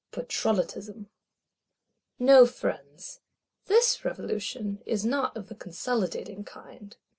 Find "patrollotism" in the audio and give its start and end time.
0.11-1.09